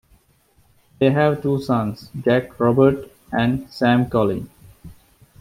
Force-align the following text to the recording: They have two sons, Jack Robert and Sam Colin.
They 0.97 1.11
have 1.11 1.43
two 1.43 1.61
sons, 1.61 2.09
Jack 2.25 2.59
Robert 2.59 3.11
and 3.31 3.69
Sam 3.71 4.09
Colin. 4.09 4.49